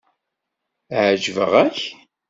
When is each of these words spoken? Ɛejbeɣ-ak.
Ɛejbeɣ-ak. 1.05 1.77